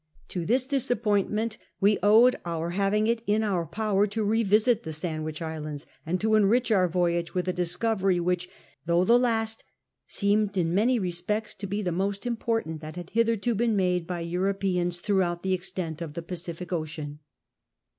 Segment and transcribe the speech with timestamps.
[0.29, 5.43] To this disappointment we owed our having it in our pow<w to revisit the Sandwich
[5.43, 8.49] Island.*?, and to enrich our voyage with a discovery which,
[8.87, 9.63] though the last,
[10.07, 14.21] seemed in many respects to be the most important that had hitherto been made by
[14.21, 17.19] Europeans throughout the extent of the Pacific Ocean.